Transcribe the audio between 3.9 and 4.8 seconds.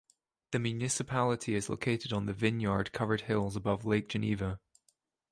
Geneva.